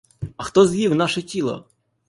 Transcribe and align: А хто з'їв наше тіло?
А 0.37 0.43
хто 0.43 0.65
з'їв 0.67 0.95
наше 0.95 1.21
тіло? 1.21 1.65